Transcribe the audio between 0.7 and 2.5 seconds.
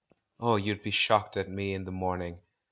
be shocked at me in the morning!